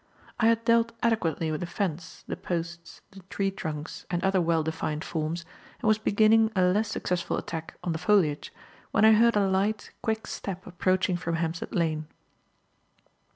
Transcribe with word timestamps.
I 0.39 0.47
had 0.47 0.65
dealt 0.65 0.93
adequately 1.03 1.51
with 1.51 1.59
the 1.61 1.67
fence, 1.67 2.23
the 2.27 2.35
posts, 2.35 3.01
the 3.11 3.19
tree 3.29 3.51
trunks 3.51 4.07
and 4.09 4.23
other 4.23 4.41
well 4.41 4.63
defined 4.63 5.03
forms 5.03 5.45
and 5.79 5.87
was 5.87 5.99
beginning 5.99 6.51
a 6.55 6.63
less 6.63 6.87
successful 6.89 7.37
attack 7.37 7.77
on 7.83 7.91
the 7.91 7.99
foliage, 7.99 8.51
when 8.89 9.05
I 9.05 9.11
heard 9.11 9.35
a 9.35 9.47
light, 9.47 9.91
quick 10.01 10.25
step 10.25 10.65
approaching 10.65 11.17
from 11.17 11.35
Hampstead 11.35 11.75
Lane. 11.75 12.07